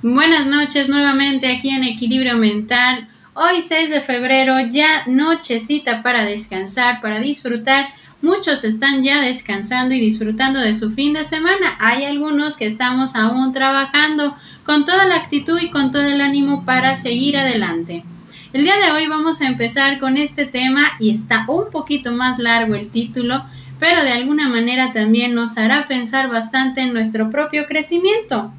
Buenas 0.00 0.46
noches 0.46 0.88
nuevamente 0.88 1.50
aquí 1.50 1.70
en 1.70 1.82
Equilibrio 1.82 2.36
Mental. 2.36 3.08
Hoy 3.34 3.62
6 3.62 3.90
de 3.90 4.00
febrero, 4.00 4.60
ya 4.70 5.02
nochecita 5.08 6.04
para 6.04 6.24
descansar, 6.24 7.00
para 7.00 7.18
disfrutar. 7.18 7.88
Muchos 8.22 8.62
están 8.62 9.02
ya 9.02 9.20
descansando 9.20 9.96
y 9.96 10.00
disfrutando 10.00 10.60
de 10.60 10.72
su 10.72 10.92
fin 10.92 11.14
de 11.14 11.24
semana. 11.24 11.76
Hay 11.80 12.04
algunos 12.04 12.56
que 12.56 12.66
estamos 12.66 13.16
aún 13.16 13.50
trabajando 13.50 14.36
con 14.62 14.84
toda 14.84 15.04
la 15.06 15.16
actitud 15.16 15.58
y 15.60 15.68
con 15.68 15.90
todo 15.90 16.04
el 16.04 16.20
ánimo 16.20 16.64
para 16.64 16.94
seguir 16.94 17.36
adelante. 17.36 18.04
El 18.52 18.62
día 18.62 18.76
de 18.76 18.92
hoy 18.92 19.08
vamos 19.08 19.40
a 19.40 19.48
empezar 19.48 19.98
con 19.98 20.16
este 20.16 20.46
tema 20.46 20.92
y 21.00 21.10
está 21.10 21.44
un 21.48 21.70
poquito 21.72 22.12
más 22.12 22.38
largo 22.38 22.76
el 22.76 22.88
título, 22.92 23.44
pero 23.80 24.04
de 24.04 24.12
alguna 24.12 24.48
manera 24.48 24.92
también 24.92 25.34
nos 25.34 25.58
hará 25.58 25.88
pensar 25.88 26.30
bastante 26.30 26.82
en 26.82 26.92
nuestro 26.92 27.30
propio 27.30 27.66
crecimiento. 27.66 28.52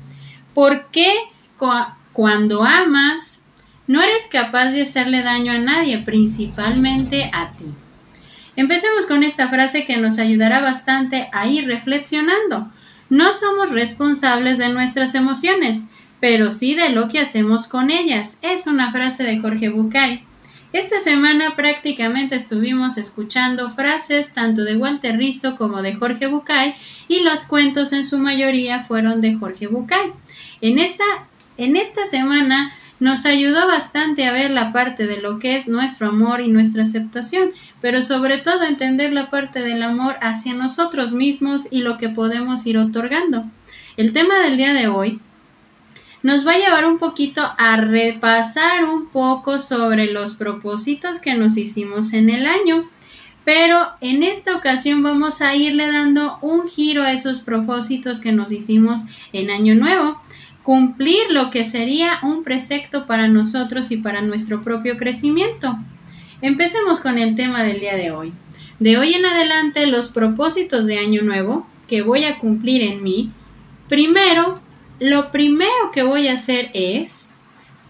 ¿Por 0.59 0.91
qué 0.91 1.09
cuando 2.11 2.65
amas 2.65 3.45
no 3.87 4.01
eres 4.01 4.27
capaz 4.29 4.71
de 4.71 4.81
hacerle 4.81 5.23
daño 5.23 5.53
a 5.53 5.57
nadie, 5.57 5.99
principalmente 5.99 7.31
a 7.33 7.53
ti? 7.53 7.67
Empecemos 8.57 9.05
con 9.05 9.23
esta 9.23 9.47
frase 9.47 9.85
que 9.85 9.95
nos 9.95 10.19
ayudará 10.19 10.59
bastante 10.59 11.29
a 11.31 11.47
ir 11.47 11.65
reflexionando. 11.65 12.69
No 13.09 13.31
somos 13.31 13.71
responsables 13.71 14.57
de 14.57 14.67
nuestras 14.67 15.15
emociones, 15.15 15.85
pero 16.19 16.51
sí 16.51 16.75
de 16.75 16.89
lo 16.89 17.07
que 17.07 17.21
hacemos 17.21 17.65
con 17.69 17.89
ellas. 17.89 18.37
Es 18.41 18.67
una 18.67 18.91
frase 18.91 19.23
de 19.23 19.39
Jorge 19.39 19.69
Bucay. 19.69 20.25
Esta 20.71 20.99
semana 20.99 21.55
prácticamente 21.55 22.35
estuvimos 22.35 22.97
escuchando 22.97 23.71
frases 23.71 24.33
tanto 24.33 24.63
de 24.63 24.77
Walter 24.77 25.17
Rizzo 25.17 25.57
como 25.57 25.81
de 25.81 25.95
Jorge 25.95 26.27
Bucay 26.27 26.75
y 27.07 27.21
los 27.21 27.45
cuentos 27.45 27.91
en 27.91 28.03
su 28.03 28.19
mayoría 28.19 28.81
fueron 28.81 29.19
de 29.19 29.33
Jorge 29.33 29.65
Bucay. 29.65 30.13
En 30.61 30.77
esta, 30.77 31.03
en 31.57 31.75
esta 31.75 32.05
semana 32.05 32.71
nos 32.99 33.25
ayudó 33.25 33.65
bastante 33.65 34.27
a 34.27 34.31
ver 34.31 34.51
la 34.51 34.71
parte 34.71 35.07
de 35.07 35.19
lo 35.19 35.39
que 35.39 35.55
es 35.55 35.67
nuestro 35.67 36.09
amor 36.09 36.39
y 36.39 36.49
nuestra 36.49 36.83
aceptación, 36.83 37.49
pero 37.81 38.03
sobre 38.03 38.37
todo 38.37 38.63
entender 38.63 39.11
la 39.11 39.31
parte 39.31 39.61
del 39.61 39.81
amor 39.81 40.17
hacia 40.21 40.53
nosotros 40.53 41.13
mismos 41.13 41.67
y 41.71 41.79
lo 41.79 41.97
que 41.97 42.09
podemos 42.09 42.67
ir 42.67 42.77
otorgando. 42.77 43.45
El 43.97 44.13
tema 44.13 44.37
del 44.37 44.57
día 44.57 44.73
de 44.73 44.87
hoy 44.87 45.19
nos 46.21 46.45
va 46.45 46.53
a 46.53 46.57
llevar 46.57 46.85
un 46.85 46.97
poquito 46.97 47.41
a 47.57 47.77
repasar 47.77 48.83
un 48.83 49.07
poco 49.07 49.59
sobre 49.59 50.11
los 50.11 50.35
propósitos 50.35 51.19
que 51.19 51.33
nos 51.35 51.57
hicimos 51.57 52.13
en 52.13 52.29
el 52.29 52.45
año. 52.45 52.89
Pero 53.45 53.87
en 54.01 54.21
esta 54.21 54.55
ocasión 54.55 55.01
vamos 55.01 55.41
a 55.41 55.55
irle 55.55 55.87
dando 55.87 56.37
un 56.41 56.67
giro 56.67 57.03
a 57.03 57.13
esos 57.13 57.39
propósitos 57.39 58.19
que 58.19 58.31
nos 58.31 58.51
hicimos 58.51 59.05
en 59.31 59.49
Año 59.49 59.75
Nuevo, 59.75 60.21
cumplir 60.61 61.31
lo 61.31 61.49
que 61.49 61.63
sería 61.63 62.19
un 62.21 62.43
precepto 62.43 63.07
para 63.07 63.27
nosotros 63.27 63.89
y 63.91 63.97
para 63.97 64.21
nuestro 64.21 64.61
propio 64.61 64.97
crecimiento. 64.97 65.79
Empecemos 66.41 66.99
con 66.99 67.17
el 67.17 67.35
tema 67.35 67.63
del 67.63 67.79
día 67.79 67.95
de 67.95 68.11
hoy. 68.11 68.33
De 68.79 68.97
hoy 68.97 69.13
en 69.13 69.25
adelante 69.25 69.87
los 69.87 70.09
propósitos 70.09 70.85
de 70.85 70.99
Año 70.99 71.21
Nuevo 71.21 71.65
que 71.87 72.01
voy 72.01 72.25
a 72.25 72.37
cumplir 72.37 72.83
en 72.83 73.01
mí, 73.01 73.31
primero 73.87 74.61
lo 74.99 75.31
primero 75.31 75.91
que 75.93 76.03
voy 76.03 76.27
a 76.27 76.33
hacer 76.33 76.71
es, 76.73 77.29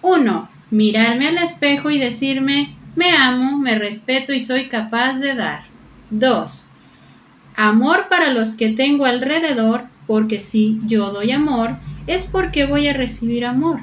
uno, 0.01 0.49
mirarme 0.69 1.27
al 1.27 1.37
espejo 1.37 1.89
y 1.89 1.97
decirme, 1.97 2.75
me 2.95 3.11
amo, 3.11 3.57
me 3.57 3.75
respeto 3.75 4.33
y 4.33 4.39
soy 4.39 4.67
capaz 4.67 5.19
de 5.19 5.33
dar. 5.33 5.63
Dos, 6.09 6.69
amor 7.55 8.07
para 8.09 8.31
los 8.31 8.55
que 8.55 8.69
tengo 8.69 9.05
alrededor, 9.05 9.85
porque 10.07 10.39
si 10.39 10.79
yo 10.85 11.11
doy 11.11 11.31
amor, 11.31 11.77
es 12.07 12.25
porque 12.25 12.65
voy 12.65 12.87
a 12.87 12.93
recibir 12.93 13.45
amor. 13.45 13.81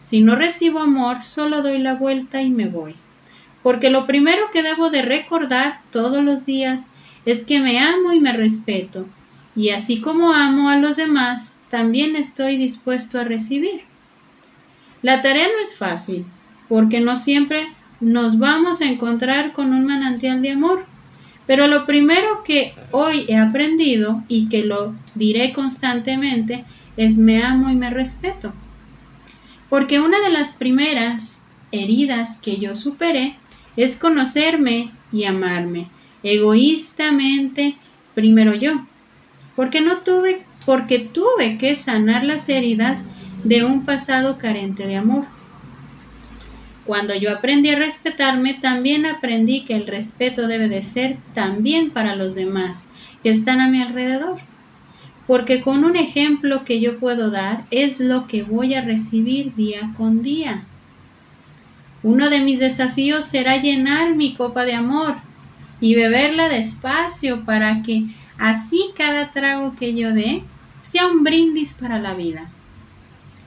Si 0.00 0.20
no 0.20 0.36
recibo 0.36 0.80
amor, 0.80 1.22
solo 1.22 1.62
doy 1.62 1.78
la 1.78 1.94
vuelta 1.94 2.42
y 2.42 2.50
me 2.50 2.68
voy. 2.68 2.94
Porque 3.62 3.88
lo 3.88 4.06
primero 4.06 4.50
que 4.52 4.62
debo 4.62 4.90
de 4.90 5.02
recordar 5.02 5.80
todos 5.90 6.22
los 6.22 6.44
días 6.44 6.88
es 7.24 7.44
que 7.44 7.60
me 7.60 7.80
amo 7.80 8.12
y 8.12 8.20
me 8.20 8.32
respeto. 8.32 9.06
Y 9.56 9.70
así 9.70 10.00
como 10.00 10.32
amo 10.32 10.68
a 10.68 10.76
los 10.76 10.96
demás, 10.96 11.53
también 11.68 12.16
estoy 12.16 12.56
dispuesto 12.56 13.18
a 13.18 13.24
recibir. 13.24 13.82
La 15.02 15.22
tarea 15.22 15.46
no 15.46 15.62
es 15.62 15.76
fácil, 15.76 16.24
porque 16.68 17.00
no 17.00 17.16
siempre 17.16 17.66
nos 18.00 18.38
vamos 18.38 18.80
a 18.80 18.86
encontrar 18.86 19.52
con 19.52 19.72
un 19.72 19.86
manantial 19.86 20.42
de 20.42 20.50
amor. 20.50 20.86
Pero 21.46 21.66
lo 21.66 21.84
primero 21.84 22.42
que 22.42 22.74
hoy 22.90 23.26
he 23.28 23.36
aprendido 23.36 24.24
y 24.28 24.48
que 24.48 24.64
lo 24.64 24.94
diré 25.14 25.52
constantemente 25.52 26.64
es 26.96 27.18
me 27.18 27.42
amo 27.42 27.70
y 27.70 27.74
me 27.74 27.90
respeto. 27.90 28.52
Porque 29.68 30.00
una 30.00 30.20
de 30.20 30.30
las 30.30 30.54
primeras 30.54 31.44
heridas 31.70 32.38
que 32.38 32.56
yo 32.56 32.74
superé 32.74 33.36
es 33.76 33.96
conocerme 33.96 34.92
y 35.12 35.24
amarme 35.24 35.88
egoístamente 36.24 37.76
primero 38.14 38.54
yo. 38.54 38.86
Porque 39.54 39.80
no 39.80 39.98
tuve 39.98 40.44
porque 40.66 40.98
tuve 40.98 41.58
que 41.58 41.74
sanar 41.74 42.24
las 42.24 42.48
heridas 42.48 43.04
de 43.44 43.64
un 43.64 43.84
pasado 43.84 44.38
carente 44.38 44.86
de 44.86 44.96
amor. 44.96 45.26
Cuando 46.84 47.14
yo 47.14 47.30
aprendí 47.34 47.70
a 47.70 47.78
respetarme, 47.78 48.54
también 48.54 49.06
aprendí 49.06 49.64
que 49.64 49.74
el 49.74 49.86
respeto 49.86 50.46
debe 50.46 50.68
de 50.68 50.82
ser 50.82 51.16
también 51.32 51.90
para 51.90 52.14
los 52.14 52.34
demás 52.34 52.88
que 53.22 53.30
están 53.30 53.60
a 53.60 53.68
mi 53.68 53.80
alrededor. 53.80 54.38
Porque 55.26 55.62
con 55.62 55.84
un 55.84 55.96
ejemplo 55.96 56.64
que 56.64 56.80
yo 56.80 56.98
puedo 56.98 57.30
dar 57.30 57.64
es 57.70 58.00
lo 58.00 58.26
que 58.26 58.42
voy 58.42 58.74
a 58.74 58.82
recibir 58.82 59.54
día 59.54 59.92
con 59.96 60.22
día. 60.22 60.64
Uno 62.02 62.28
de 62.28 62.40
mis 62.40 62.58
desafíos 62.58 63.24
será 63.24 63.56
llenar 63.56 64.14
mi 64.14 64.34
copa 64.34 64.66
de 64.66 64.74
amor 64.74 65.16
y 65.80 65.94
beberla 65.94 66.50
despacio 66.50 67.46
para 67.46 67.82
que 67.82 68.04
así 68.36 68.90
cada 68.94 69.30
trago 69.30 69.74
que 69.74 69.94
yo 69.94 70.12
dé 70.12 70.42
sea 70.84 71.06
un 71.06 71.24
brindis 71.24 71.72
para 71.72 71.98
la 71.98 72.14
vida. 72.14 72.50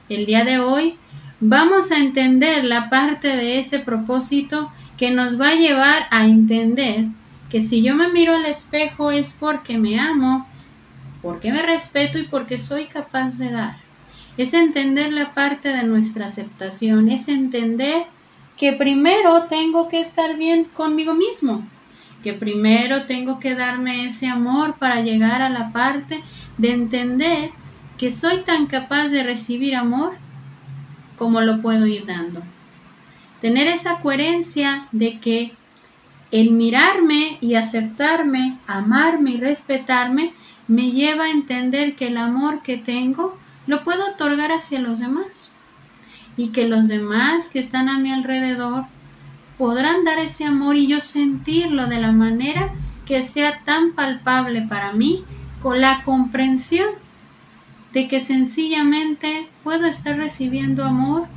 El 0.09 0.25
día 0.25 0.43
de 0.43 0.59
hoy 0.59 0.97
vamos 1.39 1.91
a 1.91 1.99
entender 1.99 2.63
la 2.65 2.89
parte 2.89 3.27
de 3.27 3.59
ese 3.59 3.79
propósito 3.79 4.71
que 4.97 5.11
nos 5.11 5.39
va 5.39 5.49
a 5.49 5.55
llevar 5.55 6.07
a 6.09 6.25
entender 6.25 7.05
que 7.49 7.61
si 7.61 7.83
yo 7.83 7.95
me 7.95 8.07
miro 8.09 8.35
al 8.35 8.45
espejo 8.45 9.11
es 9.11 9.33
porque 9.33 9.77
me 9.77 9.99
amo, 9.99 10.47
porque 11.21 11.51
me 11.51 11.61
respeto 11.61 12.17
y 12.17 12.23
porque 12.23 12.57
soy 12.57 12.85
capaz 12.85 13.37
de 13.37 13.51
dar. 13.51 13.77
Es 14.37 14.53
entender 14.53 15.13
la 15.13 15.33
parte 15.33 15.69
de 15.69 15.83
nuestra 15.83 16.25
aceptación, 16.25 17.09
es 17.09 17.27
entender 17.27 18.05
que 18.55 18.73
primero 18.73 19.43
tengo 19.43 19.87
que 19.87 20.01
estar 20.01 20.37
bien 20.37 20.65
conmigo 20.65 21.13
mismo, 21.13 21.63
que 22.23 22.33
primero 22.33 23.05
tengo 23.05 23.39
que 23.39 23.53
darme 23.53 24.05
ese 24.05 24.27
amor 24.27 24.75
para 24.79 25.01
llegar 25.01 25.43
a 25.43 25.49
la 25.49 25.71
parte 25.71 26.23
de 26.57 26.71
entender 26.71 27.51
que 27.97 28.09
soy 28.09 28.43
tan 28.43 28.67
capaz 28.67 29.09
de 29.09 29.23
recibir 29.23 29.75
amor 29.75 30.13
como 31.17 31.41
lo 31.41 31.61
puedo 31.61 31.87
ir 31.87 32.05
dando. 32.05 32.41
Tener 33.41 33.67
esa 33.67 33.99
coherencia 34.01 34.87
de 34.91 35.19
que 35.19 35.53
el 36.31 36.51
mirarme 36.51 37.37
y 37.41 37.55
aceptarme, 37.55 38.57
amarme 38.67 39.31
y 39.31 39.37
respetarme 39.37 40.33
me 40.67 40.91
lleva 40.91 41.25
a 41.25 41.31
entender 41.31 41.95
que 41.95 42.07
el 42.07 42.17
amor 42.17 42.61
que 42.61 42.77
tengo 42.77 43.37
lo 43.65 43.83
puedo 43.83 44.11
otorgar 44.11 44.51
hacia 44.51 44.79
los 44.79 44.99
demás 44.99 45.51
y 46.35 46.49
que 46.49 46.67
los 46.67 46.87
demás 46.87 47.47
que 47.47 47.59
están 47.59 47.89
a 47.89 47.97
mi 47.97 48.11
alrededor 48.11 48.85
podrán 49.57 50.03
dar 50.03 50.19
ese 50.19 50.45
amor 50.45 50.75
y 50.75 50.87
yo 50.87 51.01
sentirlo 51.01 51.87
de 51.87 51.99
la 51.99 52.11
manera 52.11 52.73
que 53.05 53.23
sea 53.23 53.63
tan 53.63 53.93
palpable 53.93 54.63
para 54.63 54.93
mí 54.93 55.23
con 55.67 55.81
la 55.81 56.01
comprensión 56.03 56.87
de 57.91 58.07
que 58.07 58.21
sencillamente 58.21 59.49
puedo 59.65 59.85
estar 59.85 60.15
recibiendo 60.15 60.85
amor 60.85 61.27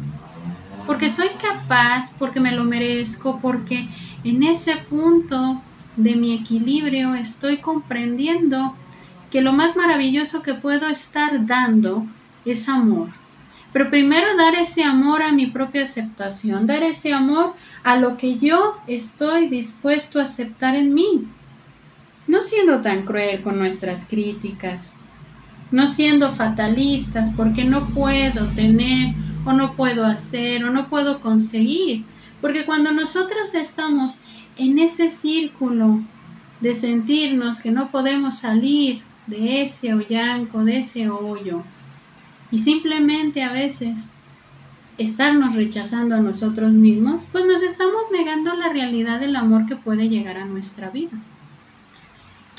porque 0.86 1.08
soy 1.08 1.30
capaz, 1.30 2.12
porque 2.16 2.38
me 2.38 2.52
lo 2.52 2.62
merezco, 2.62 3.40
porque 3.40 3.88
en 4.22 4.44
ese 4.44 4.76
punto 4.76 5.60
de 5.96 6.14
mi 6.14 6.32
equilibrio 6.32 7.16
estoy 7.16 7.56
comprendiendo 7.56 8.76
que 9.32 9.40
lo 9.40 9.52
más 9.52 9.76
maravilloso 9.76 10.42
que 10.42 10.54
puedo 10.54 10.86
estar 10.86 11.44
dando 11.44 12.06
es 12.44 12.68
amor. 12.68 13.08
Pero 13.72 13.90
primero 13.90 14.36
dar 14.36 14.54
ese 14.54 14.84
amor 14.84 15.24
a 15.24 15.32
mi 15.32 15.48
propia 15.48 15.82
aceptación, 15.82 16.68
dar 16.68 16.84
ese 16.84 17.12
amor 17.12 17.54
a 17.82 17.96
lo 17.96 18.16
que 18.16 18.38
yo 18.38 18.76
estoy 18.86 19.48
dispuesto 19.48 20.20
a 20.20 20.22
aceptar 20.22 20.76
en 20.76 20.94
mí. 20.94 21.26
No 22.30 22.40
siendo 22.40 22.80
tan 22.80 23.04
cruel 23.04 23.42
con 23.42 23.58
nuestras 23.58 24.04
críticas, 24.04 24.94
no 25.72 25.88
siendo 25.88 26.30
fatalistas 26.30 27.28
porque 27.36 27.64
no 27.64 27.88
puedo 27.88 28.46
tener 28.54 29.16
o 29.44 29.52
no 29.52 29.74
puedo 29.74 30.04
hacer 30.04 30.62
o 30.62 30.70
no 30.70 30.88
puedo 30.88 31.20
conseguir. 31.20 32.04
Porque 32.40 32.64
cuando 32.64 32.92
nosotros 32.92 33.56
estamos 33.56 34.20
en 34.56 34.78
ese 34.78 35.08
círculo 35.08 36.02
de 36.60 36.72
sentirnos 36.72 37.58
que 37.58 37.72
no 37.72 37.90
podemos 37.90 38.38
salir 38.38 39.02
de 39.26 39.62
ese 39.62 39.92
hoyanco, 39.92 40.62
de 40.62 40.78
ese 40.78 41.10
hoyo, 41.10 41.64
y 42.52 42.60
simplemente 42.60 43.42
a 43.42 43.52
veces 43.52 44.12
estarnos 44.98 45.56
rechazando 45.56 46.14
a 46.14 46.20
nosotros 46.20 46.74
mismos, 46.74 47.26
pues 47.32 47.44
nos 47.44 47.62
estamos 47.62 48.02
negando 48.12 48.54
la 48.54 48.68
realidad 48.68 49.18
del 49.18 49.34
amor 49.34 49.66
que 49.66 49.74
puede 49.74 50.08
llegar 50.08 50.36
a 50.36 50.44
nuestra 50.44 50.90
vida. 50.90 51.18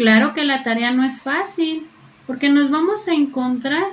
Claro 0.02 0.34
que 0.34 0.46
la 0.46 0.64
tarea 0.64 0.90
no 0.90 1.04
es 1.04 1.22
fácil, 1.22 1.86
porque 2.26 2.50
nos 2.50 2.72
vamos 2.72 3.08
a 3.08 3.14
encontrar 3.14 3.84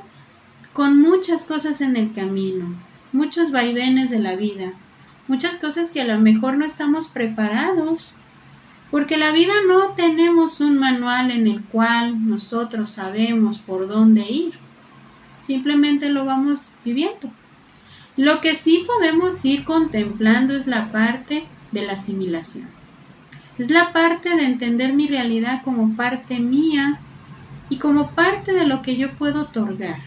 con 0.72 1.02
muchas 1.02 1.44
cosas 1.44 1.82
en 1.82 1.96
el 1.96 2.14
camino, 2.14 2.74
muchos 3.12 3.50
vaivenes 3.50 4.08
de 4.08 4.18
la 4.18 4.34
vida, 4.34 4.72
muchas 5.26 5.56
cosas 5.56 5.90
que 5.90 6.00
a 6.00 6.06
lo 6.06 6.18
mejor 6.18 6.56
no 6.56 6.64
estamos 6.64 7.08
preparados, 7.08 8.14
porque 8.90 9.18
la 9.18 9.32
vida 9.32 9.52
no 9.68 9.88
tenemos 9.96 10.62
un 10.62 10.78
manual 10.78 11.30
en 11.30 11.46
el 11.46 11.62
cual 11.62 12.26
nosotros 12.26 12.88
sabemos 12.88 13.58
por 13.58 13.86
dónde 13.86 14.22
ir, 14.22 14.54
simplemente 15.42 16.08
lo 16.08 16.24
vamos 16.24 16.70
viviendo. 16.86 17.30
Lo 18.16 18.40
que 18.40 18.54
sí 18.54 18.82
podemos 18.86 19.44
ir 19.44 19.62
contemplando 19.62 20.56
es 20.56 20.66
la 20.66 20.90
parte 20.90 21.44
de 21.70 21.82
la 21.82 21.92
asimilación. 21.92 22.78
Es 23.58 23.70
la 23.70 23.92
parte 23.92 24.36
de 24.36 24.44
entender 24.44 24.92
mi 24.92 25.08
realidad 25.08 25.62
como 25.64 25.96
parte 25.96 26.38
mía 26.38 27.00
y 27.68 27.78
como 27.78 28.12
parte 28.12 28.52
de 28.52 28.64
lo 28.64 28.82
que 28.82 28.96
yo 28.96 29.12
puedo 29.12 29.42
otorgar, 29.42 30.00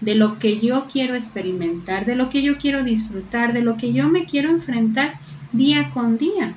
de 0.00 0.14
lo 0.14 0.38
que 0.38 0.58
yo 0.58 0.86
quiero 0.90 1.14
experimentar, 1.14 2.06
de 2.06 2.16
lo 2.16 2.30
que 2.30 2.42
yo 2.42 2.56
quiero 2.56 2.82
disfrutar, 2.82 3.52
de 3.52 3.60
lo 3.60 3.76
que 3.76 3.92
yo 3.92 4.08
me 4.08 4.24
quiero 4.24 4.48
enfrentar 4.48 5.20
día 5.52 5.90
con 5.90 6.16
día. 6.16 6.56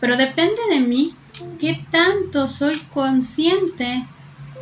Pero 0.00 0.16
depende 0.16 0.60
de 0.70 0.80
mí 0.80 1.14
qué 1.60 1.84
tanto 1.90 2.48
soy 2.48 2.76
consciente 2.92 4.04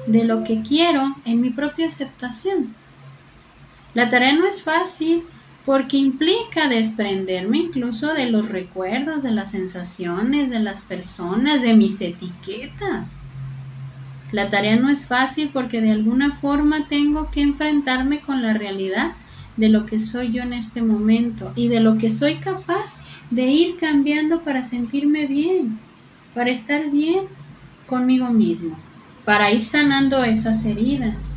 de 0.07 0.25
lo 0.25 0.45
que 0.45 0.63
quiero 0.63 1.17
en 1.25 1.41
mi 1.41 1.49
propia 1.49 1.87
aceptación. 1.87 2.75
La 3.95 4.11
tarea 4.11 4.35
no 4.35 4.47
es 4.47 4.63
fácil 4.63 5.25
porque 5.65 5.97
implica 5.97 6.69
desprenderme 6.69 7.59
incluso 7.59 8.13
de 8.13 8.27
los 8.27 8.49
recuerdos, 8.49 9.23
de 9.23 9.31
las 9.31 9.51
sensaciones, 9.53 10.51
de 10.51 10.61
las 10.61 10.83
personas, 10.83 11.63
de 11.63 11.75
mis 11.75 12.01
etiquetas. 12.01 13.21
La 14.31 14.51
tarea 14.51 14.77
no 14.77 14.91
es 14.91 15.07
fácil 15.07 15.51
porque 15.53 15.81
de 15.81 15.93
alguna 15.93 16.37
forma 16.37 16.87
tengo 16.87 17.31
que 17.31 17.41
enfrentarme 17.41 18.21
con 18.21 18.43
la 18.43 18.53
realidad 18.53 19.13
de 19.57 19.69
lo 19.69 19.87
que 19.87 19.99
soy 19.99 20.33
yo 20.33 20.43
en 20.43 20.53
este 20.53 20.83
momento 20.83 21.53
y 21.55 21.69
de 21.69 21.81
lo 21.81 21.97
que 21.97 22.11
soy 22.11 22.37
capaz 22.37 22.97
de 23.31 23.47
ir 23.47 23.77
cambiando 23.77 24.43
para 24.43 24.63
sentirme 24.63 25.27
bien, 25.27 25.79
para 26.35 26.51
estar 26.51 26.91
bien 26.91 27.25
conmigo 27.87 28.29
mismo, 28.31 28.77
para 29.25 29.51
ir 29.51 29.65
sanando 29.65 30.25
esas 30.25 30.65
heridas, 30.65 31.35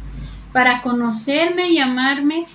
para 0.52 0.82
conocerme 0.82 1.70
y 1.70 1.78
amarme 1.78 2.48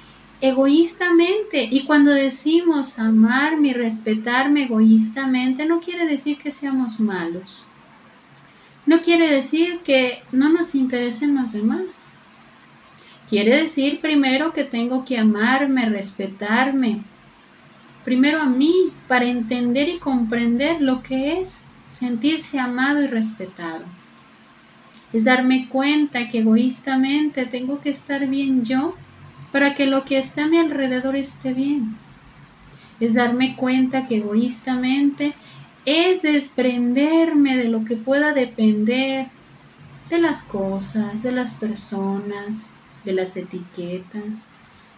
egoístamente. 0.43 1.67
Y 1.71 1.85
cuando 1.85 2.11
decimos 2.11 2.99
amarme 2.99 3.69
y 3.69 3.73
respetarme 3.73 4.65
egoístamente, 4.65 5.65
no 5.65 5.81
quiere 5.81 6.05
decir 6.05 6.37
que 6.37 6.51
seamos 6.51 7.01
malos 7.01 7.65
no 8.85 9.01
quiere 9.01 9.29
decir 9.29 9.81
que 9.85 10.23
no 10.33 10.49
nos 10.49 10.75
interesen 10.75 11.35
los 11.37 11.53
demás. 11.53 12.15
Quiere 13.29 13.57
decir 13.57 14.01
primero 14.01 14.53
que 14.53 14.65
tengo 14.65 15.05
que 15.05 15.19
amarme, 15.19 15.89
respetarme, 15.89 17.03
primero 18.05 18.41
a 18.41 18.47
mí, 18.47 18.93
para 19.07 19.25
entender 19.25 19.89
y 19.89 19.99
comprender 19.99 20.83
lo 20.83 21.03
que 21.03 21.41
es 21.41 21.65
sentirse 21.87 22.59
amado 22.59 23.03
y 23.03 23.07
respetado. 23.07 23.85
Es 25.13 25.25
darme 25.25 25.69
cuenta 25.69 26.29
que 26.29 26.39
egoístamente 26.39 27.47
tengo 27.47 27.81
que 27.81 27.91
estar 27.91 28.27
bien 28.27 28.65
yo 28.65 28.95
para 29.53 29.75
que 29.75 29.87
lo 29.87 30.05
que 30.05 30.19
está 30.19 30.45
a 30.45 30.49
mi 30.49 30.59
alrededor 30.59 31.15
esté 31.15 31.53
bien. 31.53 31.97
Es 32.99 33.15
darme 33.15 33.55
cuenta 33.57 34.07
que 34.07 34.17
egoístamente 34.17 35.35
es 35.85 36.23
desprenderme 36.23 37.57
de 37.57 37.69
lo 37.69 37.85
que 37.85 37.97
pueda 37.97 38.33
depender 38.33 39.29
de 40.09 40.19
las 40.19 40.43
cosas, 40.43 41.23
de 41.23 41.33
las 41.33 41.55
personas, 41.55 42.73
de 43.05 43.13
las 43.13 43.37
etiquetas, 43.37 44.51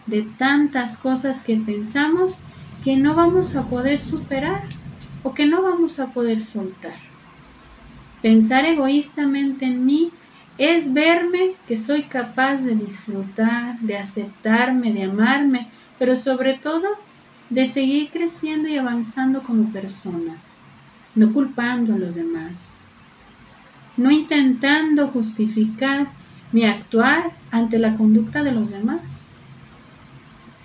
de 0.05 0.23
tantas 0.37 0.97
cosas 0.97 1.41
que 1.41 1.57
pensamos 1.57 2.37
que 2.83 2.95
no 2.95 3.15
vamos 3.15 3.55
a 3.55 3.63
poder 3.63 3.99
superar 3.99 4.63
o 5.23 5.33
que 5.33 5.45
no 5.45 5.63
vamos 5.63 5.99
a 5.99 6.13
poder 6.13 6.41
soltar. 6.41 6.97
Pensar 8.21 8.65
egoístamente 8.65 9.65
en 9.65 9.85
mí 9.85 10.11
es 10.57 10.93
verme 10.93 11.55
que 11.67 11.75
soy 11.77 12.03
capaz 12.03 12.63
de 12.63 12.75
disfrutar, 12.75 13.79
de 13.79 13.97
aceptarme, 13.97 14.93
de 14.93 15.03
amarme, 15.03 15.67
pero 15.99 16.15
sobre 16.15 16.53
todo 16.55 16.87
de 17.49 17.67
seguir 17.67 18.09
creciendo 18.09 18.67
y 18.67 18.77
avanzando 18.77 19.43
como 19.43 19.71
persona 19.71 20.37
no 21.15 21.31
culpando 21.31 21.93
a 21.93 21.97
los 21.97 22.15
demás, 22.15 22.77
no 23.97 24.11
intentando 24.11 25.07
justificar 25.07 26.07
mi 26.51 26.65
actuar 26.65 27.31
ante 27.51 27.79
la 27.79 27.95
conducta 27.95 28.43
de 28.43 28.51
los 28.51 28.71
demás. 28.71 29.31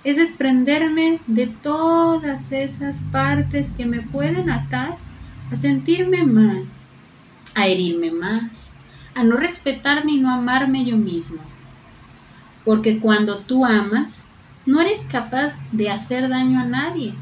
Es 0.02 0.16
desprenderme 0.16 1.20
de 1.26 1.46
todas 1.46 2.52
esas 2.52 3.02
partes 3.12 3.72
que 3.72 3.86
me 3.86 4.02
pueden 4.02 4.50
atar 4.50 4.96
a 5.52 5.56
sentirme 5.56 6.24
mal, 6.24 6.64
a 7.54 7.66
herirme 7.66 8.10
más, 8.10 8.74
a 9.14 9.24
no 9.24 9.36
respetarme 9.36 10.12
y 10.12 10.18
no 10.18 10.30
amarme 10.30 10.84
yo 10.84 10.96
mismo. 10.96 11.42
Porque 12.64 12.98
cuando 13.00 13.44
tú 13.44 13.64
amas, 13.64 14.28
no 14.66 14.80
eres 14.80 15.04
capaz 15.10 15.64
de 15.72 15.90
hacer 15.90 16.28
daño 16.28 16.60
a 16.60 16.64
nadie, 16.64 17.14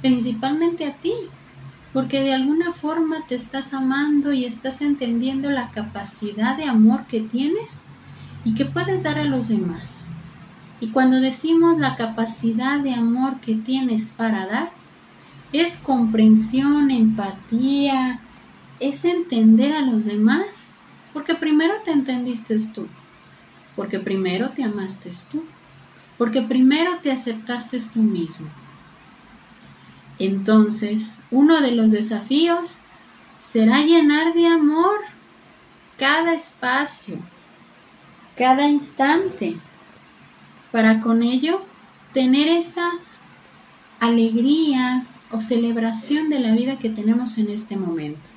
principalmente 0.00 0.86
a 0.86 0.94
ti 0.94 1.12
porque 1.92 2.22
de 2.22 2.32
alguna 2.32 2.72
forma 2.72 3.26
te 3.26 3.34
estás 3.34 3.72
amando 3.72 4.32
y 4.32 4.44
estás 4.44 4.82
entendiendo 4.82 5.50
la 5.50 5.70
capacidad 5.70 6.56
de 6.56 6.64
amor 6.64 7.06
que 7.06 7.20
tienes 7.20 7.84
y 8.44 8.54
que 8.54 8.66
puedes 8.66 9.02
dar 9.02 9.18
a 9.18 9.24
los 9.24 9.48
demás. 9.48 10.08
Y 10.80 10.90
cuando 10.90 11.20
decimos 11.20 11.78
la 11.78 11.96
capacidad 11.96 12.78
de 12.78 12.94
amor 12.94 13.40
que 13.40 13.54
tienes 13.54 14.10
para 14.10 14.46
dar, 14.46 14.70
es 15.52 15.76
comprensión, 15.78 16.90
empatía, 16.90 18.20
es 18.78 19.04
entender 19.04 19.72
a 19.72 19.80
los 19.80 20.04
demás, 20.04 20.72
porque 21.18 21.34
primero 21.34 21.74
te 21.82 21.90
entendiste 21.90 22.54
tú, 22.72 22.86
porque 23.74 23.98
primero 23.98 24.50
te 24.50 24.62
amaste 24.62 25.10
tú, 25.28 25.42
porque 26.16 26.42
primero 26.42 27.00
te 27.02 27.10
aceptaste 27.10 27.80
tú 27.92 27.98
mismo. 27.98 28.46
Entonces, 30.20 31.20
uno 31.32 31.60
de 31.60 31.72
los 31.72 31.90
desafíos 31.90 32.78
será 33.36 33.80
llenar 33.80 34.32
de 34.32 34.46
amor 34.46 35.00
cada 35.98 36.34
espacio, 36.34 37.18
cada 38.36 38.68
instante, 38.68 39.56
para 40.70 41.00
con 41.00 41.24
ello 41.24 41.64
tener 42.12 42.46
esa 42.46 42.92
alegría 43.98 45.04
o 45.32 45.40
celebración 45.40 46.28
de 46.28 46.38
la 46.38 46.52
vida 46.52 46.78
que 46.78 46.90
tenemos 46.90 47.38
en 47.38 47.50
este 47.50 47.76
momento. 47.76 48.30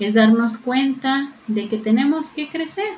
Es 0.00 0.14
darnos 0.14 0.56
cuenta 0.56 1.34
de 1.54 1.68
que 1.68 1.78
tenemos 1.78 2.30
que 2.30 2.48
crecer, 2.48 2.94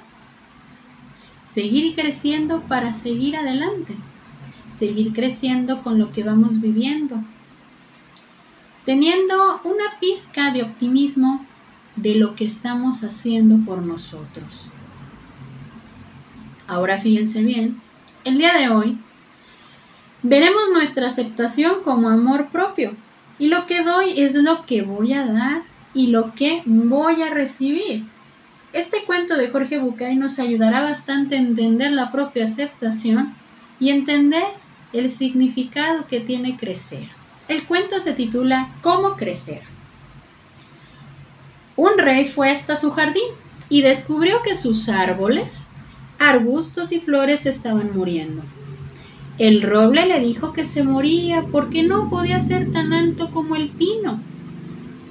seguir 1.43 1.95
creciendo 1.95 2.63
para 2.63 2.93
seguir 2.93 3.37
adelante, 3.37 3.97
seguir 4.71 5.13
creciendo 5.13 5.83
con 5.83 5.99
lo 5.99 6.13
que 6.13 6.23
vamos 6.23 6.61
viviendo, 6.61 7.23
teniendo 8.85 9.61
una 9.65 9.99
pizca 10.01 10.51
de 10.51 10.63
optimismo 10.63 11.45
de 11.97 12.15
lo 12.15 12.35
que 12.35 12.45
estamos 12.45 13.05
haciendo 13.05 13.57
por 13.65 13.81
nosotros. 13.81 14.69
Ahora 16.67 16.99
fíjense 16.99 17.43
bien, 17.43 17.81
el 18.25 18.39
día 18.39 18.55
de 18.55 18.69
hoy 18.69 18.99
veremos 20.23 20.63
nuestra 20.73 21.07
aceptación 21.07 21.83
como 21.83 22.11
amor 22.11 22.49
propio 22.49 22.95
y 23.39 23.49
lo 23.49 23.67
que 23.67 23.83
doy 23.83 24.21
es 24.21 24.35
lo 24.35 24.67
que 24.67 24.83
voy 24.83 25.15
a 25.15 25.27
dar 25.27 25.63
y 25.95 26.09
lo 26.09 26.35
que 26.35 26.63
voy 26.67 27.23
a 27.23 27.31
recibir. 27.31 28.05
Este 28.73 29.05
cuento 29.05 29.37
de 29.37 29.51
Jorge 29.51 29.79
Bucay 29.79 30.17
nos 30.17 30.39
ayudará 30.39 30.81
bastante 30.81 31.37
a 31.37 31.41
entender 31.41 31.93
la 31.93 32.11
propia 32.11 32.45
aceptación 32.45 33.35
y 33.79 33.91
entender 33.91 34.45
el 34.95 35.11
significado 35.11 36.07
que 36.07 36.21
tiene 36.21 36.57
crecer. 36.57 37.09
El 37.49 37.67
cuento 37.67 38.01
se 38.01 38.15
titula 38.15 38.75
¿Cómo 38.81 39.17
crecer? 39.17 39.61
Un 41.77 41.99
rey 41.99 42.25
fue 42.25 42.51
hasta 42.51 42.77
su 42.77 42.93
jardín 42.93 43.29
y 43.69 43.83
descubrió 43.83 44.41
que 44.43 44.55
sus 44.55 44.89
árboles, 44.89 45.69
arbustos 46.19 46.93
y 46.93 47.01
flores 47.01 47.45
estaban 47.45 47.95
muriendo. 47.95 48.43
El 49.39 49.63
roble 49.63 50.07
le 50.07 50.21
dijo 50.21 50.55
que 50.55 50.65
se 50.65 50.83
moría 50.83 51.47
porque 51.51 51.83
no 51.83 52.09
podía 52.09 52.41
ser 52.41 52.71
tan 52.71 52.93
alto 52.95 53.31
como 53.33 53.55
el 53.55 53.71
pino. 53.71 54.23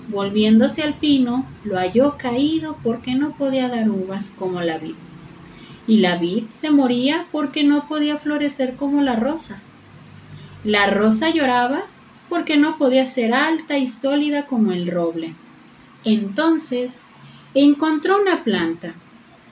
Volviéndose 0.10 0.82
al 0.82 0.96
pino, 0.96 1.46
lo 1.64 1.78
halló 1.78 2.18
caído 2.18 2.78
porque 2.84 3.16
no 3.16 3.32
podía 3.38 3.70
dar 3.70 3.90
uvas 3.90 4.32
como 4.32 4.62
la 4.62 4.78
vid. 4.78 4.96
Y 5.88 5.98
la 5.98 6.18
vid 6.18 6.50
se 6.50 6.72
moría 6.72 7.28
porque 7.32 7.64
no 7.64 7.88
podía 7.88 8.18
florecer 8.18 8.76
como 8.76 9.02
la 9.02 9.16
rosa. 9.16 9.62
La 10.64 10.88
rosa 10.88 11.30
lloraba 11.30 11.84
porque 12.30 12.58
no 12.58 12.78
podía 12.78 13.06
ser 13.08 13.34
alta 13.34 13.78
y 13.78 13.88
sólida 13.88 14.46
como 14.46 14.72
el 14.72 14.88
roble. 14.88 15.36
Entonces 16.04 17.08
encontró 17.54 18.22
una 18.22 18.44
planta, 18.44 18.94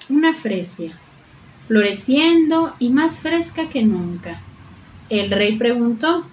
una 0.08 0.34
fresia, 0.34 0.98
floreciendo 1.68 2.74
y 2.80 2.90
más 2.90 3.20
fresca 3.20 3.70
que 3.70 3.84
nunca. 3.84 4.42
El 5.10 5.30
rey 5.32 5.58
preguntó, 5.58 6.26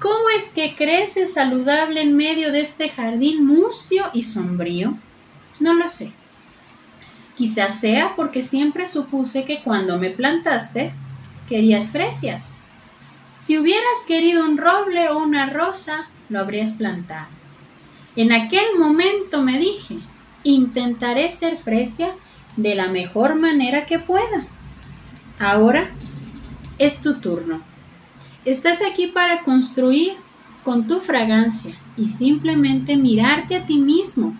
¿Cómo 0.00 0.28
es 0.36 0.50
que 0.50 0.74
crece 0.76 1.24
saludable 1.24 2.02
en 2.02 2.16
medio 2.16 2.52
de 2.52 2.60
este 2.60 2.90
jardín 2.90 3.46
mustio 3.46 4.04
y 4.12 4.22
sombrío? 4.24 4.96
No 5.58 5.72
lo 5.72 5.88
sé. 5.88 6.12
Quizás 7.34 7.80
sea 7.80 8.14
porque 8.14 8.42
siempre 8.42 8.86
supuse 8.86 9.44
que 9.44 9.62
cuando 9.62 9.98
me 9.98 10.10
plantaste 10.10 10.92
querías 11.48 11.88
fresias. 11.88 12.58
Si 13.32 13.58
hubieras 13.58 14.04
querido 14.06 14.44
un 14.44 14.58
roble 14.58 15.08
o 15.08 15.18
una 15.18 15.48
rosa, 15.48 16.08
lo 16.28 16.40
habrías 16.40 16.72
plantado. 16.72 17.28
En 18.16 18.32
aquel 18.32 18.78
momento 18.78 19.42
me 19.42 19.58
dije, 19.58 19.98
intentaré 20.42 21.32
ser 21.32 21.56
fresia 21.56 22.14
de 22.56 22.74
la 22.74 22.88
mejor 22.88 23.34
manera 23.34 23.86
que 23.86 23.98
pueda. 23.98 24.46
Ahora 25.38 25.90
es 26.78 27.00
tu 27.00 27.20
turno. 27.20 27.62
Estás 28.46 28.80
aquí 28.80 29.08
para 29.08 29.42
construir 29.42 30.12
con 30.62 30.86
tu 30.86 31.00
fragancia 31.00 31.76
y 31.96 32.06
simplemente 32.06 32.96
mirarte 32.96 33.56
a 33.56 33.66
ti 33.66 33.76
mismo. 33.76 34.36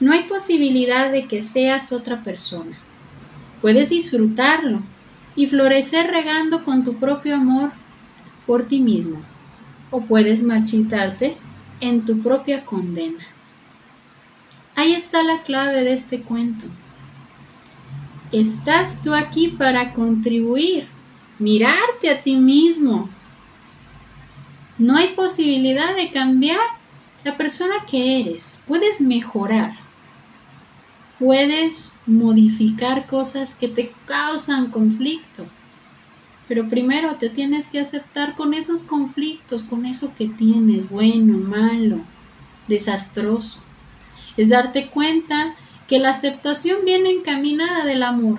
No 0.00 0.12
hay 0.12 0.22
posibilidad 0.22 1.12
de 1.12 1.26
que 1.26 1.42
seas 1.42 1.92
otra 1.92 2.22
persona. 2.22 2.78
Puedes 3.60 3.90
disfrutarlo 3.90 4.80
y 5.34 5.48
florecer 5.48 6.06
regando 6.06 6.64
con 6.64 6.82
tu 6.82 6.96
propio 6.96 7.36
amor 7.36 7.72
por 8.46 8.68
ti 8.68 8.80
mismo. 8.80 9.20
O 9.90 10.00
puedes 10.00 10.42
marchitarte 10.42 11.36
en 11.80 12.06
tu 12.06 12.22
propia 12.22 12.64
condena. 12.64 13.22
Ahí 14.76 14.94
está 14.94 15.22
la 15.22 15.42
clave 15.42 15.84
de 15.84 15.92
este 15.92 16.22
cuento. 16.22 16.64
Estás 18.32 19.02
tú 19.02 19.12
aquí 19.12 19.48
para 19.48 19.92
contribuir, 19.92 20.86
mirarte 21.38 22.08
a 22.08 22.22
ti 22.22 22.34
mismo. 22.36 23.10
No 24.78 24.96
hay 24.96 25.14
posibilidad 25.14 25.94
de 25.94 26.10
cambiar 26.10 26.60
la 27.24 27.36
persona 27.36 27.74
que 27.90 28.20
eres. 28.20 28.62
Puedes 28.66 29.00
mejorar. 29.00 29.74
Puedes 31.18 31.92
modificar 32.06 33.06
cosas 33.06 33.54
que 33.54 33.68
te 33.68 33.92
causan 34.06 34.70
conflicto 34.70 35.46
pero 36.48 36.68
primero 36.68 37.16
te 37.16 37.28
tienes 37.28 37.68
que 37.68 37.80
aceptar 37.80 38.34
con 38.34 38.54
esos 38.54 38.84
conflictos, 38.84 39.62
con 39.62 39.84
eso 39.84 40.12
que 40.16 40.28
tienes, 40.28 40.88
bueno, 40.88 41.38
malo, 41.38 42.00
desastroso. 42.68 43.60
Es 44.36 44.50
darte 44.50 44.88
cuenta 44.88 45.56
que 45.88 45.98
la 45.98 46.10
aceptación 46.10 46.84
viene 46.84 47.10
encaminada 47.10 47.84
del 47.84 48.02
amor 48.02 48.38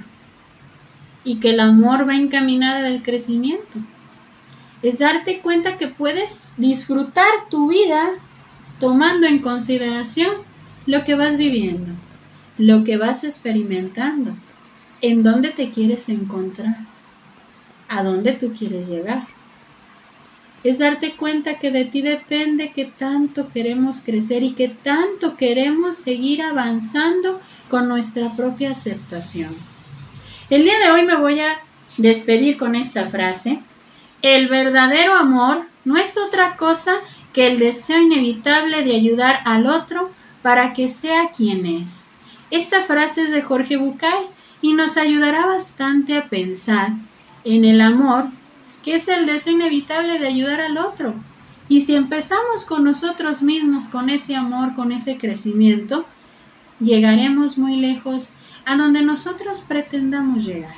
y 1.24 1.40
que 1.40 1.50
el 1.50 1.60
amor 1.60 2.08
va 2.08 2.16
encaminada 2.16 2.84
del 2.84 3.04
crecimiento. 3.04 3.80
Es 4.82 5.00
darte 5.00 5.40
cuenta 5.40 5.78
que 5.78 5.88
puedes 5.88 6.52
disfrutar 6.58 7.50
tu 7.50 7.70
vida 7.70 8.12
tomando 8.80 9.28
en 9.28 9.40
consideración 9.40 10.32
lo 10.86 11.04
que 11.04 11.16
vas 11.16 11.38
viviendo, 11.38 11.92
lo 12.58 12.84
que 12.84 12.98
vas 12.98 13.24
experimentando, 13.24 14.36
en 15.02 15.24
dónde 15.24 15.50
te 15.50 15.72
quieres 15.72 16.10
encontrar 16.10 16.76
a 17.90 18.04
dónde 18.04 18.34
tú 18.34 18.54
quieres 18.58 18.88
llegar. 18.88 19.28
Es 20.64 20.80
darte 20.80 21.16
cuenta 21.16 21.60
que 21.60 21.72
de 21.72 21.86
ti 21.86 22.02
depende 22.02 22.72
que 22.72 22.86
tanto 22.86 23.50
queremos 23.50 24.02
crecer 24.02 24.44
y 24.44 24.54
que 24.54 24.70
tanto 24.70 25.38
queremos 25.38 25.98
seguir 25.98 26.42
avanzando 26.42 27.40
con 27.70 27.88
nuestra 27.88 28.34
propia 28.34 28.72
aceptación. 28.72 29.56
El 30.50 30.64
día 30.64 30.80
de 30.80 30.92
hoy 30.92 31.06
me 31.06 31.16
voy 31.16 31.40
a 31.40 31.60
despedir 31.98 32.58
con 32.58 32.76
esta 32.76 33.08
frase. 33.08 33.62
El 34.22 34.48
verdadero 34.48 35.16
amor 35.16 35.68
no 35.86 35.98
es 35.98 36.18
otra 36.18 36.58
cosa 36.58 36.96
que 37.34 37.48
el 37.48 37.60
deseo 37.60 38.02
inevitable 38.02 38.84
de 38.84 38.96
ayudar 38.96 39.42
al 39.46 39.68
otro 39.68 40.12
para 40.42 40.74
que 40.74 40.88
sea 40.88 41.30
quien 41.30 41.66
es. 41.66 42.08
Esta 42.50 42.82
frase 42.82 43.24
es 43.24 43.32
de 43.32 43.42
Jorge 43.42 43.78
Bucay 43.78 44.28
y 44.62 44.74
nos 44.74 44.98
ayudará 44.98 45.46
bastante 45.46 46.18
a 46.18 46.30
pensar 46.30 46.94
en 47.44 47.64
el 47.64 47.80
amor, 47.80 48.26
que 48.84 48.96
es 48.96 49.08
el 49.08 49.26
deseo 49.26 49.54
inevitable 49.54 50.18
de 50.18 50.28
ayudar 50.28 50.62
al 50.62 50.78
otro. 50.78 51.14
Y 51.70 51.82
si 51.82 51.96
empezamos 51.96 52.66
con 52.66 52.84
nosotros 52.84 53.44
mismos, 53.44 53.90
con 53.90 54.10
ese 54.10 54.36
amor, 54.36 54.74
con 54.74 54.92
ese 54.92 55.18
crecimiento, 55.18 56.06
llegaremos 56.80 57.58
muy 57.58 57.76
lejos 57.76 58.36
a 58.66 58.78
donde 58.78 59.04
nosotros 59.04 59.62
pretendamos 59.62 60.46
llegar. 60.46 60.76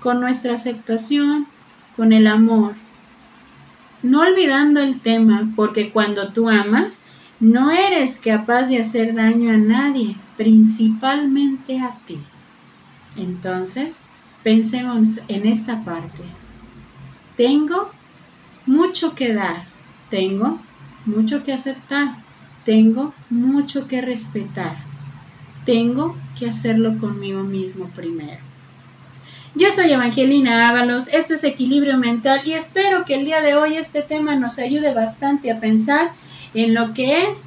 Con 0.00 0.20
nuestra 0.20 0.54
aceptación, 0.54 1.46
con 1.96 2.12
el 2.12 2.26
amor. 2.26 2.74
No 4.02 4.20
olvidando 4.20 4.80
el 4.80 5.00
tema, 5.00 5.52
porque 5.56 5.90
cuando 5.90 6.32
tú 6.32 6.48
amas, 6.48 7.02
no 7.38 7.70
eres 7.70 8.18
capaz 8.18 8.68
de 8.68 8.78
hacer 8.78 9.14
daño 9.14 9.50
a 9.52 9.58
nadie, 9.58 10.16
principalmente 10.36 11.80
a 11.80 11.96
ti. 12.06 12.18
Entonces, 13.16 14.08
Pensemos 14.42 15.20
en 15.28 15.46
esta 15.46 15.84
parte. 15.84 16.22
Tengo 17.36 17.90
mucho 18.64 19.14
que 19.14 19.34
dar, 19.34 19.64
tengo 20.08 20.58
mucho 21.04 21.42
que 21.42 21.52
aceptar, 21.52 22.16
tengo 22.64 23.12
mucho 23.28 23.86
que 23.86 24.00
respetar, 24.00 24.78
tengo 25.66 26.16
que 26.38 26.48
hacerlo 26.48 26.96
conmigo 26.98 27.42
mismo 27.42 27.90
primero. 27.94 28.49
Yo 29.56 29.72
soy 29.72 29.90
Evangelina 29.90 30.68
Ábalos, 30.68 31.08
esto 31.08 31.34
es 31.34 31.42
Equilibrio 31.42 31.96
Mental 31.98 32.40
y 32.44 32.52
espero 32.52 33.04
que 33.04 33.16
el 33.16 33.24
día 33.24 33.40
de 33.40 33.56
hoy 33.56 33.74
este 33.74 34.00
tema 34.00 34.36
nos 34.36 34.60
ayude 34.60 34.94
bastante 34.94 35.50
a 35.50 35.58
pensar 35.58 36.12
en 36.54 36.72
lo 36.72 36.94
que 36.94 37.24
es 37.24 37.46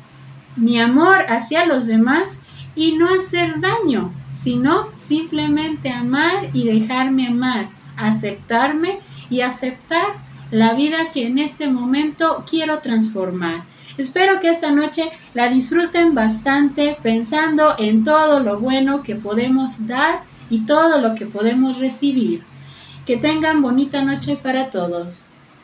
mi 0.58 0.82
amor 0.82 1.26
hacia 1.30 1.66
los 1.66 1.88
demás 1.88 2.42
y 2.76 2.98
no 2.98 3.08
hacer 3.08 3.62
daño, 3.62 4.14
sino 4.32 4.90
simplemente 4.96 5.92
amar 5.92 6.50
y 6.52 6.68
dejarme 6.68 7.28
amar, 7.28 7.70
aceptarme 7.96 9.00
y 9.30 9.40
aceptar 9.40 10.08
la 10.52 10.74
vida 10.74 11.10
que 11.10 11.28
en 11.28 11.40
este 11.40 11.70
momento 11.70 12.44
quiero 12.50 12.80
transformar. 12.80 13.64
Espero 13.98 14.42
que 14.42 14.50
esta 14.50 14.72
noche 14.72 15.10
la 15.34 15.48
disfruten 15.48 16.14
bastante 16.14 16.98
pensando 17.02 17.76
en 17.78 18.04
todo 18.04 18.42
lo 18.42 18.60
bueno 18.60 19.04
que 19.04 19.16
podemos 19.16 19.88
dar 19.88 20.33
y 20.50 20.66
todo 20.66 21.00
lo 21.00 21.16
que 21.16 21.26
podemos 21.26 21.80
recibir. 21.80 22.44
Que 23.06 23.18
tengan 23.18 23.62
bonita 23.62 24.04
noche 24.04 24.38
para 24.42 24.70
todos. 24.70 25.26